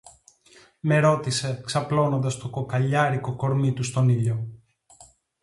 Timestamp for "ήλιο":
4.09-4.47